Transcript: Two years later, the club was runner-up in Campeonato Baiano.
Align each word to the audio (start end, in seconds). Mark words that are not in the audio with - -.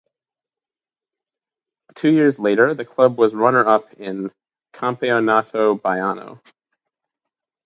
Two 1.93 2.09
years 2.09 2.39
later, 2.39 2.73
the 2.73 2.85
club 2.85 3.19
was 3.19 3.35
runner-up 3.35 3.93
in 3.99 4.31
Campeonato 4.73 5.79
Baiano. 5.79 6.41